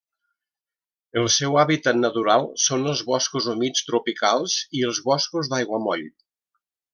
[1.21, 6.09] El seu hàbitat natural són els boscos humits tropicals i els boscos d'aiguamoll.